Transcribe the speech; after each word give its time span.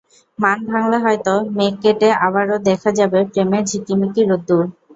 মান 0.39 0.57
ভাঙলে 0.69 0.97
হয়তো 1.05 1.33
মেঘ 1.57 1.73
কেটে 1.83 2.09
আবারও 2.25 2.57
দেখা 2.67 2.89
দেবে 2.97 3.19
প্রেমের 3.31 3.63
ঝিকিমিকি 3.69 4.21
রোদ্দুর। 4.23 4.63